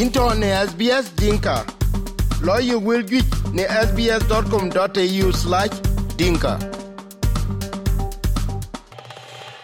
[0.00, 1.64] into ne SBS Dinka.
[2.42, 3.24] Lawyer will get
[3.54, 5.70] ne sbs.com.au slash
[6.18, 6.58] dinka.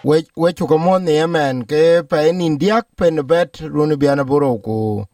[0.03, 4.57] We we chuko mon ne yemen ke pa en indiak pen bet run biana buro
[4.65, 5.05] ku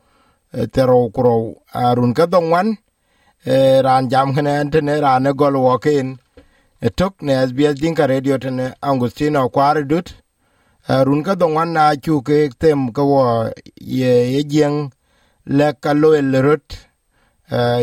[0.54, 2.78] eh, tero kuro arun ka dongwan
[3.46, 6.18] eh, ran jam kene ente ran gol wokin
[6.96, 10.14] tok ne SBS Dinka radio tene Angustino kwari dut
[10.88, 14.90] run ka dongwan na chu ke tem ka wo ye ye jeng
[15.58, 16.78] le ka lo el rot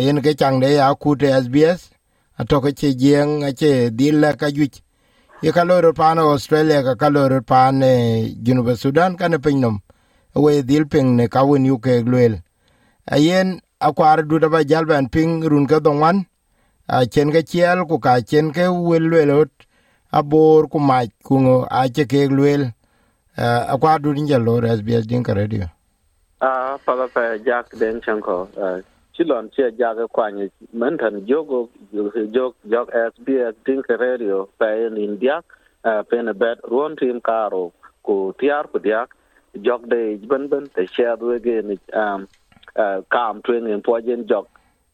[0.04, 1.90] yen ke chang de ya ku te SBS
[2.38, 4.78] ato ke che jeng a che dil le ka juch
[5.42, 7.82] ye ka lo rot Australia ka ka lo rot pan
[8.44, 9.80] Junub Sudan ka ne pinom
[10.34, 14.84] we dil ping ne ka won yu ke a ayen akwar du da ba jal
[14.86, 16.26] ban ping run ka dongwan
[16.88, 19.50] a chen ke chiel ku ka chen ke wel lelot
[20.12, 22.70] abor ku mach ku ngo a che ke glwel
[23.72, 25.75] akwar du din jalo SBS din ka radio
[26.40, 28.48] a pala pa jak den chanko
[29.16, 31.68] chilon che jak kwanye mentan jogo
[32.32, 35.40] jog jog SBS din radio pa in india
[35.82, 39.08] pa na bet ron tim karo, ku tiar ku diak,
[39.62, 42.28] jog de ben ben, te share we ge ni um
[43.08, 44.46] kam twen en pojen jog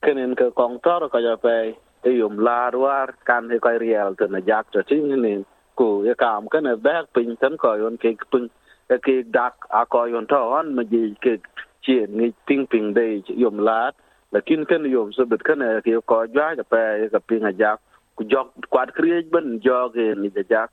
[0.02, 4.14] kenen ka kong tor ka ja pe e yum la war kan he ka riel
[4.14, 7.74] te na jak to tin ni ku ye kam ka e bek pin tan ko
[7.74, 8.48] yon ke pin
[8.98, 11.38] ke dak a yon to on ma ji ke
[11.82, 13.94] chien ni ping ping de yum lat
[14.32, 17.76] lakin ken yom so bet ken ke ko jwa ja pe ka ping ja
[18.16, 20.70] ku jok kwat kriej ben jog ni ja jak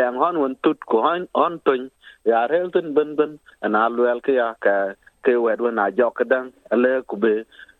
[0.00, 1.90] leng hon won tut ko hon on tun
[2.24, 4.76] ya rel tun ben ben an alwel ke ya ka
[5.24, 7.34] ke wed won a jok kadang ale ku be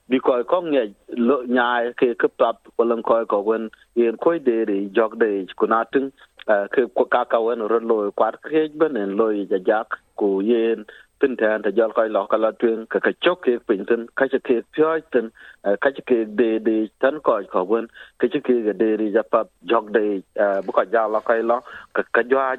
[0.08, 0.82] bi koy ko nge
[1.16, 5.46] lo nyaay ke ke pap ko koy ko wen, yen koy de ri jok de
[5.56, 6.10] ku tin
[6.48, 9.98] eh, ke ko ka ka wen ro lo kwat ke ben en lo ja jak
[10.16, 10.84] ku yen
[11.20, 14.06] tin tan ta giờ coi lo ka la tuen ka cái chốt ke bình tin
[14.16, 15.28] ka cái ke pyo tin
[15.64, 17.86] ka cái ke đề de tan koy ko wen
[18.18, 20.20] ka che ke đề de ri ja pap jok de
[20.66, 21.60] bu ko lo koy lo
[21.94, 22.56] ka ka jwa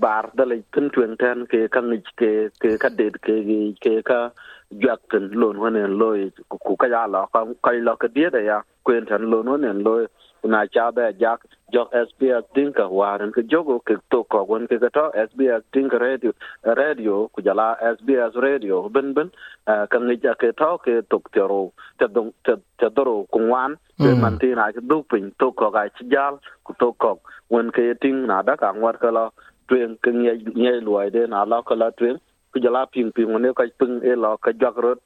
[0.00, 3.34] bar da le tin truyền tan ke ka ngi ke ke ka de ke
[3.80, 4.30] ke ka
[4.70, 9.04] jwak tin lon honen loy ku ka lo ka ka lo ka dia à quên
[9.04, 10.06] kwen luôn lon honen loy
[10.42, 11.40] na cha ba jak
[11.72, 15.88] jok SBS din ka waren ke jogo ke to ko gon ke to SBS din
[15.88, 16.32] ka radio
[16.64, 19.28] radio ku jala SBS radio ben ben
[19.66, 23.76] ka ngi ja ke to ke to tero te dong te te doro ku wan
[23.98, 27.20] ke man ti na ke du pin to ko ga chi jal ku to ko
[27.50, 29.26] wen ke tin na da ka ngwat ka lo
[29.68, 32.16] tuen ke ngai ngai luai de na lo ka la tuen
[32.52, 35.00] ku jala ping ping ne ka ping e lo ka jak rot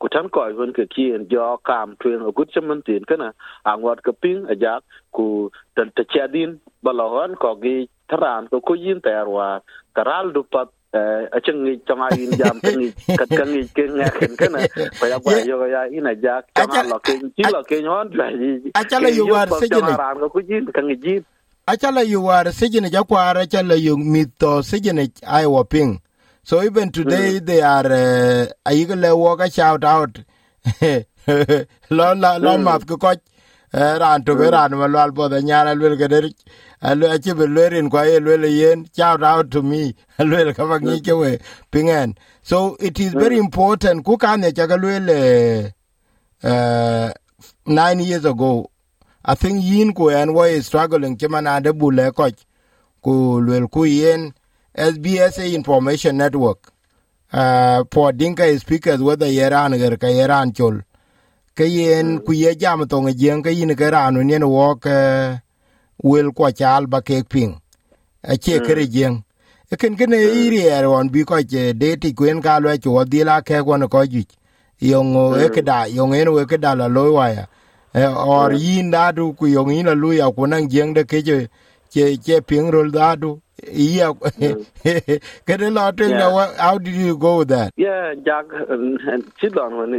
[0.00, 3.32] ku tan ko hun ke kien jo kam tuen a gut chaman tin kana
[3.64, 4.82] angot ka ping a jak
[5.12, 7.76] ku tan ta chadin balahon ko gi
[8.08, 9.60] taran ko ku yin terwa
[9.96, 10.68] karal du pat
[11.36, 12.88] a chang ni chang ai in jam kan ni
[13.20, 14.58] kat kan ni ke nga ken kana
[14.98, 18.32] ko ya ba yo ya ina jak chang lo ke ji lo ke nyon ba
[18.32, 21.14] ji a chala yu war se ran ko ku yin kan ni ji
[21.68, 25.60] a chala yu war se jene ja kwara chala yu mito se jene ai wa
[25.64, 26.00] ping
[26.48, 27.44] So even today mm.
[27.44, 30.18] they are uh, ayigale walk a shout out.
[31.90, 33.12] lo la lo mat ko ko
[33.74, 36.24] ran to ran ma lwal bo da nyara lwel ke der
[36.80, 39.94] alu a chi belwerin kwa ye lwel yen shout out to me.
[40.18, 41.36] Lwel ka bangi ke we
[41.70, 42.16] pingen.
[42.42, 44.02] So it is very important.
[44.06, 45.70] Ku kan ne chaga lwel
[46.42, 47.12] uh
[47.66, 48.70] 9 years ago
[49.22, 52.30] i think yin ku en was struggling chimana de bule ko
[53.04, 54.32] ku lwel ku yen
[54.78, 56.70] SBS Information Network.
[57.32, 60.82] Uh, po Dinka speakers whether Yeran ger ka Yeran chol.
[61.56, 65.42] Ke yen ku ye jam to nge jen ke yin ke ran ne wo ke
[66.04, 67.58] wel ko chal ba ke ping.
[68.22, 69.24] A che kere jen
[69.68, 72.70] e ken ken e iri er on bi ko che de ti kwen ka lo
[72.78, 74.22] cho di la ke ko ko ju
[74.78, 77.46] yong e ke da yong en we ke da la lo wa ya.
[78.14, 81.20] Or yin da du ku yong yin la lu ya ku nan jen de ke
[81.90, 84.12] che che ping rol da du yeah
[85.46, 86.54] get a lot of yeah.
[86.58, 87.72] how did you go with that?
[87.76, 88.46] Yeah jag
[89.40, 89.92] chidon when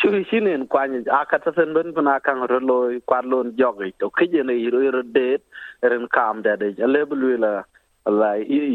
[0.00, 4.82] shu shinin kwany akata sen ben bana kan rolo kwadlon jogi to kije ne yiro
[4.84, 5.40] yiro det
[5.82, 7.62] ren kam da de leblu la
[8.06, 8.32] la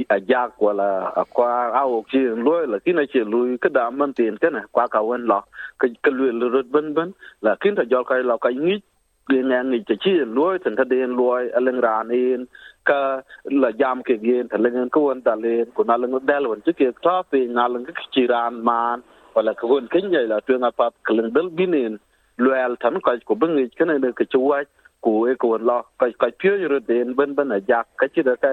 [0.09, 4.13] a jak wala a kwa au chi loy la kina chi lui ka da man
[4.13, 5.41] tin kana kwa ka wen lo
[5.77, 8.81] ka ka lui rut ben ben la kin ta jol kai lo kai
[9.29, 12.45] ngi ngang ngi chi loy tan ta den loy aleng ran in
[12.85, 13.21] ka
[13.61, 16.61] la jam ke gen ta lengen ko won ta len ko na lengen del won
[16.61, 19.03] ke ta pe na lengen ke chiran man
[19.35, 21.99] wala ko won ken la tu nga pap klen del binin
[22.37, 24.63] loyal tan ka ko bengi ken ne ke chuwa
[25.01, 28.21] ko e ko la ka ka pyo ro den ben ben a jak ka chi
[28.21, 28.49] da ka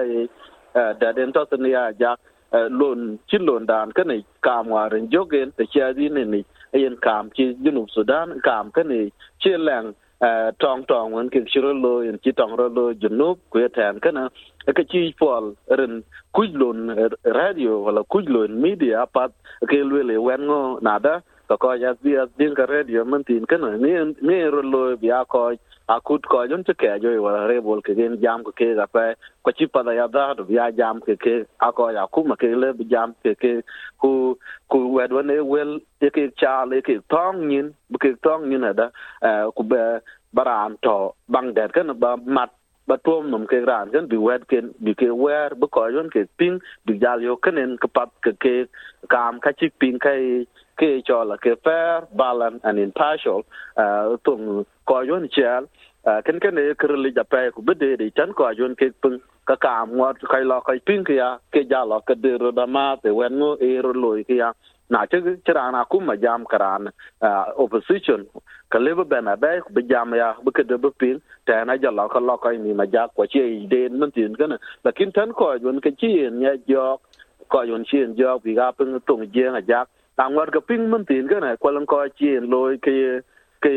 [1.01, 2.19] da den to ne ya jak
[2.79, 6.43] lon chi lon dan ka ne kam waren jogen te cha di ne ni
[6.83, 9.01] yen kam chi junub sudan kam ka ne
[9.41, 9.93] chi lang
[10.59, 14.11] tong tong wen ke chiro lo yen chi tong ro lo junub ku tan ka
[14.11, 14.27] na
[14.67, 16.03] ka chi pol ren
[16.35, 16.91] kuj lon
[17.23, 19.31] radio wala kuj lon media pat
[19.69, 23.45] ke lwe wen ngo nada ka ko ya bi as din ka radio man tin
[23.45, 25.55] ka na ni ni ro lo bi a ko
[25.89, 29.05] akut ko jun te ke jo wala rebol ke gen jam ke ga pe
[29.43, 31.33] ko chi pa da ya da do ya jam ke ke
[31.67, 33.53] ako ya ku ma ke, le, bi jam ke ke,
[34.01, 34.37] ku
[34.69, 38.49] ku wed wan e wel e ke, cha, le, ke, tong nin bu ke, tong
[38.49, 38.89] nin e, da
[39.25, 39.81] e, ku, be
[40.33, 40.95] baran to,
[41.27, 42.53] bang der kan ba, mat,
[42.87, 46.13] ba, tuom, nom, ke, ran kan bi wed ken bi, ke, wer bu ko jun
[46.13, 48.55] ke, ping, bi jal yo kenen ke, pat, ke ke,
[49.09, 50.45] kam, ka, chi, ping kai
[50.77, 53.45] ke, cho, la, ke, fair balance and impartial
[53.77, 55.67] uh e, tung ko jun yon
[56.03, 59.55] ken ken e kirli ja pe ku bede de chan ko yon ke pung ka
[59.55, 62.65] ka ngot kai lo kai ping ke ya ke ja lo ke de ro da
[62.65, 64.53] ma te wen ngo e ro lo ke ya
[64.89, 66.87] na che chira na ku ma jam karan
[67.57, 68.25] opposition
[68.71, 71.91] ka lebe na be be jam ya be ke de be ping te na ja
[71.91, 75.33] lo ka lo kai ni ma ja ko che de mun tin kana lakin tan
[75.33, 77.01] ko yon ke chi en ya jok
[77.49, 79.83] ko yon chi en jo bi ga pung tung je na ja
[80.15, 83.21] tang war ka ping mun tin kana ko lan ko chi en lo ke
[83.61, 83.73] ke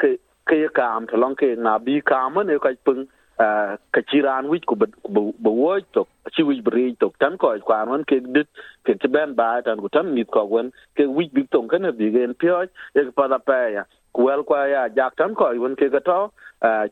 [0.00, 0.16] ke
[0.48, 3.06] ke kam to long ke na bi kam ne ka pung
[3.38, 6.06] ka chiran wich ku bu wo to
[6.36, 8.48] chi wich bri to tan ko kwa non ke dit
[8.84, 11.92] ke te ben ba tan ku tan mit ko wen ke wich bi tong kana
[11.92, 12.62] bi gen pyo
[12.94, 13.84] e pa da pa ya
[14.14, 16.18] wel kwa ya jak tan ko wen ke ga to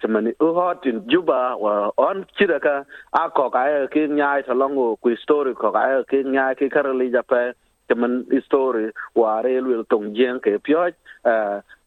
[0.02, 2.74] chamani u hot in juba wa on chira ka
[3.12, 7.10] a ko ka ke nyai to long ku story ko ka ke nyai ke karali
[7.18, 7.46] ja pa
[7.88, 10.90] chaman story wa re lu tong jen ke pyo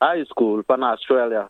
[0.01, 1.47] high school, pan australia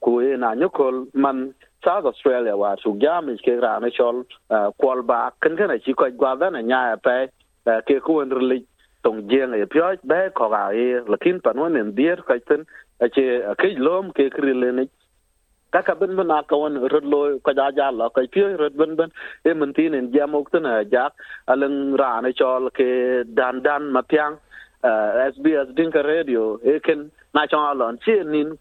[0.00, 5.02] ku e na nyokol man South Australia wa su jam ke rane chol uh, kwal
[5.02, 7.28] ba kan kan chi ko gwa da na nya pe
[7.66, 8.66] uh, ke ku en ri
[9.02, 12.66] tong jeng e pyo be, ko ga e lakin pan won en dier ka ten
[13.14, 13.26] che
[13.58, 14.84] ke lom ke kri le ne.
[15.72, 18.76] Ka ka bin na ka won rod lo ko ja ja lo ka pyo rod
[18.76, 19.10] bin bin
[19.44, 21.08] e mun tin en jam ok ten ja
[21.46, 24.36] aleng rane chol ke dan dan ma pyang
[24.82, 28.56] SBS uh, Dinka Radio eken ken na chong alon chi nin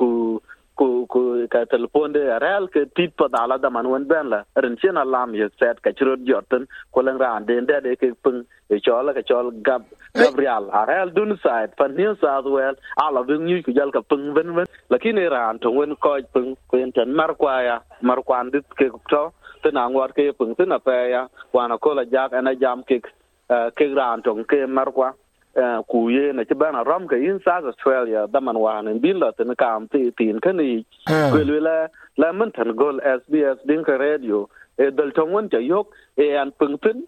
[0.00, 0.40] ku
[0.80, 1.20] ku ku ku
[1.52, 4.40] ka telefon de real ke tit pa dala da man wen ben la.
[4.64, 8.08] Ren chen alam ye set ka chiro joten ko lang ran den de de ke
[8.24, 8.40] pung
[8.74, 9.82] e chola ka chol gab
[10.14, 12.74] gabriel a real dun side pan new south well
[13.04, 14.66] ala bin nyu ku jal ka pung wen wen.
[14.90, 18.64] Lakini ran to wen ko pung ko en tan mar kwa ya mar kwan dit
[18.78, 19.24] ke to
[19.62, 22.82] te na ngwat ke pung te na pe ya wana ko la jak ana jam
[22.88, 23.02] ke
[23.76, 25.12] ke ran to ke mar kwa
[25.88, 29.18] ku ye na ci bana ram ka in South Australia da man wa ne bin
[29.18, 31.86] la tin kam ti tin kan ni ku le la
[32.16, 34.48] la man tan gol SBS din ka radio.
[34.78, 35.86] E dal tong won ja yok
[36.16, 37.04] e an pung tin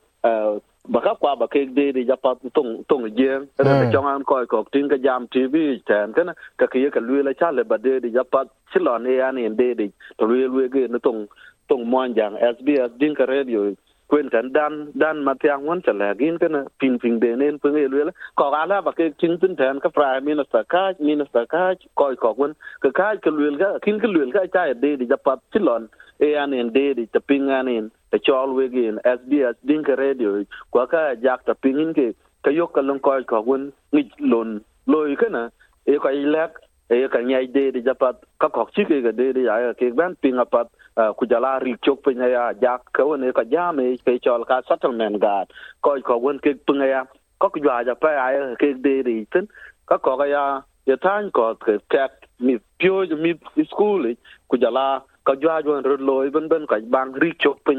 [0.89, 4.25] ba ka kwa ba ke de de ja pa tong tong je ra chong an
[4.25, 7.63] ko ko tin ka jam TV tan kan ka ke ka le la cha le
[7.65, 9.87] ba de de ja pa chi lo ne an en de de
[10.19, 11.27] to le le ge na tong
[11.69, 13.73] tong mon jang SBS din ka radio
[14.13, 17.77] kwen tan dan dan ma tiang won chala gin kana pin pin de nen pung
[17.83, 21.63] e lwela ko ala ba ke chin tin tan ka prime minister ka minister ka
[22.01, 25.07] ko ko won ka ka ke lwel ga kin ke lwel ga cha de di
[25.13, 25.89] japat chilon
[26.27, 29.95] e an en de di taping an en ta chol we gin sbs din ka
[30.03, 30.45] radio.
[30.73, 32.07] Ko ka jak ta pingin ke
[32.45, 35.43] ka yok ka lon ko ko won ni lon loy kana
[35.87, 39.33] e ko ilak e ka nyai de di japat ka kok chi ke ga de
[39.33, 43.33] di ya ke ban ping apat ku jala ri chok pe ya jak ka woni
[43.33, 45.49] ka jame ke chol ka settlement gad
[45.81, 47.05] ko ko won ke punga ya
[47.41, 49.49] ko ku ja ja pa ya ke de ri tin
[49.89, 50.45] ka ko ga ya
[50.87, 53.33] ya tan ko ke tek mi pyo mi
[53.65, 54.15] school
[54.49, 57.75] ku jala ka jwa jo ro loy ben ben ka bang ri chok pe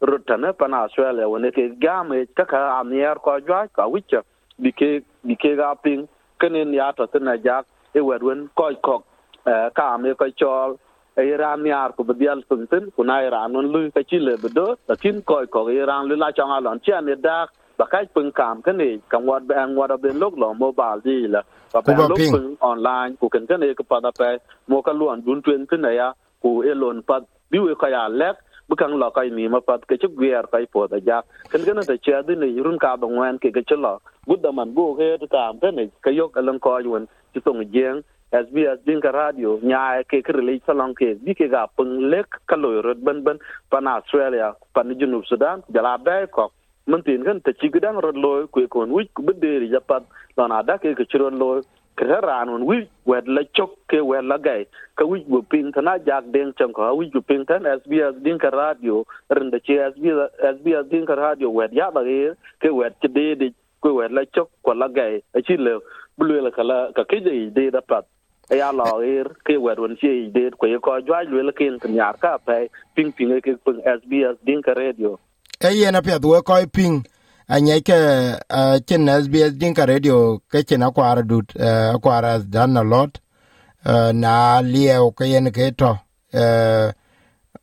[0.00, 4.20] ro tan pa na swele won ke jame ka ka amier ko jwa ka wicha
[4.60, 4.90] bi ke
[5.24, 6.08] bi ke ga pin
[6.40, 9.02] kenen ya to tin na jak e wedwen ko ko
[9.74, 10.76] ka me ko chol
[11.22, 15.68] Iran yar ko bedial punten kuna Iran non lu ka chile bedo lakin ko ko
[15.68, 16.80] Iran lu la changa lon.
[16.80, 17.46] Chen ne da
[17.78, 21.26] ba kai pun kam kan ni kam wat ban wat ben lok lo mobile di
[21.28, 24.92] la ba ban lok pun online ku kan kan e ko pada pe mo ka
[24.92, 28.36] luan dun tuen tin ya ku e lon pat bi we ka ya lek
[28.68, 31.76] bukang lo kai ni ma pat ke chu gwer kai po da ja kan kan
[31.90, 33.94] da che di ni run ka bang wan ke ke chlo
[34.28, 38.02] gudda man go ke ta am kan ke yok alan ko yun ti tong jeng
[38.28, 43.00] SBS dinka radio nya ke kirli salon ke bi ke ga pung lek kalo rod
[43.00, 43.40] ban ban
[43.72, 46.52] pan Australia pan junub Sudan jala ba ko.
[46.86, 50.04] Mun kan ta ci gidan rod loy ku ko wi ku bede ri japat
[50.36, 51.64] don ada ke ke chiro loy.
[51.96, 55.72] Ka ran un wi wed la chok ke wed la gai ka wi bu ping
[55.72, 59.58] kana jak deng chang ko wi bu ping tan SBS din ka radio rin da
[59.58, 62.04] che SBS SBS din ka radio wed ya ba
[62.60, 63.48] ke wed che de de
[63.80, 65.80] ko wed la chok ko la gai a le
[66.18, 68.04] bu le kala ka ke de de da pat.
[68.50, 72.38] Ya lo er ke wed che de ko ye ko jwa le ken kan ka
[72.38, 75.18] pe ping ping ke ping SBS din ka radio.
[75.60, 77.04] E yen pe do ko ping.
[77.48, 77.98] Anya ke
[78.86, 83.20] chen SBS dinka radio ke chen akwara dut akwara dan a lot
[84.12, 85.96] na lieo ke yen ke to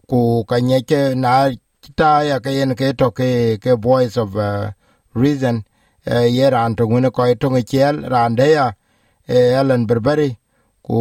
[0.08, 1.52] ku kanye ke na
[1.96, 4.36] ta ya ke yen ke to ke ke voice of
[5.14, 5.64] reason.
[6.06, 8.72] Ye ran to ngune ko to ngel ran de ya
[9.28, 10.38] Ellen Berberi
[10.86, 10.98] ku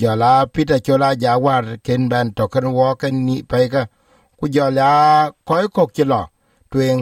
[0.00, 3.82] jala pita Chola jawar ken ban token ken wo ken ni peka
[4.38, 4.88] ku jala
[5.46, 6.22] ko kok chilo
[6.70, 6.98] twen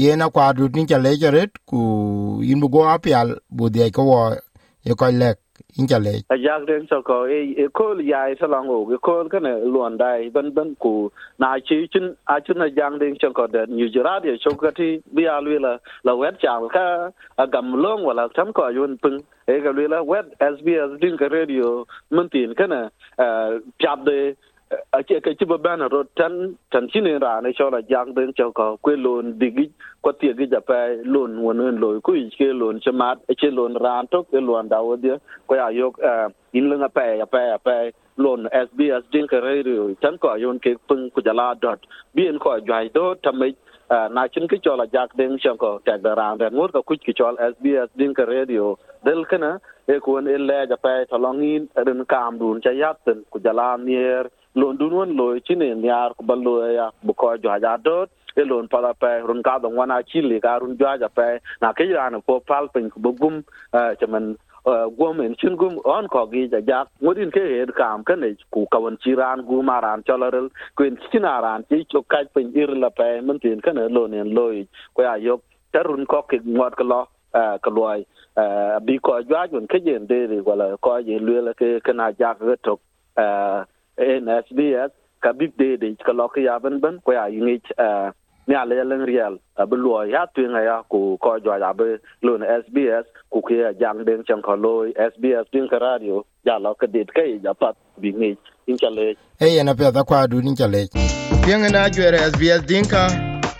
[0.00, 1.80] yena kwa dut ni chale charet ku
[2.46, 4.20] yin bu go apial bu de ko wo
[4.86, 5.36] ye ko lek
[5.78, 8.98] in le a jak den so ko e e ko ya e so long o
[8.98, 12.98] ko ka ne luon dai ban ban ku na chi chin a chin na jang
[12.98, 16.40] den so ko de new radio so ka ti bi a lu la la wet
[16.40, 16.86] cha ka
[17.38, 21.16] a gam long wala tam ko yun pung e ga lu la wet sbs din
[21.16, 22.90] ka radio mun tin kana
[23.80, 24.34] chap de
[24.70, 28.14] a ce ka ci ba bana ro tan tan chine ra ne cho la jang
[28.14, 29.70] den cho ko kwe lon digi
[30.02, 33.34] ko tie gi ja pa lon won en lo ku ich ke lon chamat e
[33.34, 36.00] che lon ran to ke lon da wo dia ko ya yok
[36.52, 37.76] in lenga pa ya pa ya pa
[38.16, 42.58] lon sbs din ka radio tan ko yon ke pung ku jala dot bien ko
[42.68, 43.54] jai do tamai
[44.10, 46.96] na chin ki chola jak den cho ko ta da ran den ngur ko ku
[46.96, 51.16] ki cho sbs din ka radio del kana e ko en le ja pa to
[51.18, 52.98] longin ren kam dun cha yat
[53.30, 57.52] ku jala mier lon dunwon lo chine nyar ko ballo e ya, bu ko jo
[57.60, 58.10] ja dot.
[58.36, 61.38] E lon pala pe, run ka don wana chili ka run jo ja pe.
[61.60, 64.36] Na ke ya no pal pin ko bugum e, chaman
[64.66, 66.84] e, gom en chin gum, on ko gi ja ja.
[67.00, 71.64] Ngodin ke he kam kan ne ku ka won chiran gu maran cholarel kuin chinaran
[71.68, 74.52] chi cho ka pin ir la pe mun tin kan lo ne lo
[74.94, 75.40] ko ya yok
[75.72, 77.00] tarun ko ke ngot ko lo
[77.32, 78.04] ka loy
[78.84, 82.56] bi ko jwa jun ke jen de wala ko je lue ke kana ja ga
[82.62, 82.80] tok
[83.98, 84.90] NSBS
[85.22, 87.60] ka big day de ka lo ya ban ben ko ya yingi
[88.46, 91.98] ni ale len real abu lo ya tu nga ya ku ko jwa ya be
[92.22, 96.58] lo na SBS ku ke jang den chang ko lo SBS din ka radio ya
[96.58, 98.36] lo ka dit kai ya pat bi ni
[98.66, 100.86] in chale e yana pe da kwa du ni chale
[101.44, 103.02] pieng na jwere SBS dinka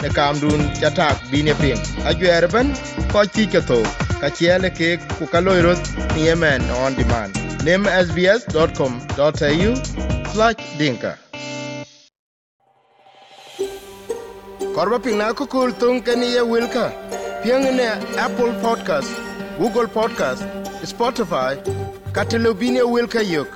[0.03, 2.69] ne kam dun chatak bi ne pin a jwere ben
[3.13, 3.83] ko ti ke to
[4.21, 4.89] ka chele ke
[5.19, 5.75] ku ka lo ro
[6.15, 7.35] ni yemen on demand.
[7.67, 10.06] Nim sbs.com.au
[10.37, 11.17] Spotlight Dinka.
[14.77, 16.93] Korba pina kukul tung kaniya wilka.
[17.41, 19.09] Piang Piangene Apple Podcast,
[19.57, 20.45] Google Podcast,
[20.85, 21.57] Spotify,
[22.13, 23.49] katilubinia wilka yuk.